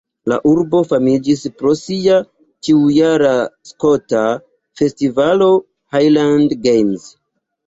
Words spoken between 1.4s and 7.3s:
pro sia ĉiujara skota festivalo Highland Games.